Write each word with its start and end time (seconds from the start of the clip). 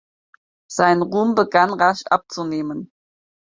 Sein 0.67 1.03
Ruhm 1.03 1.35
begann 1.35 1.71
rasch 1.75 2.07
abzunehmen. 2.09 2.91